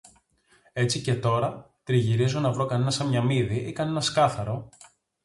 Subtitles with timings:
[0.73, 4.69] Έτσι και τώρα, τριγυρίζω να βρω κανένα σαμιαμίδι ή κανένα σκάθαρο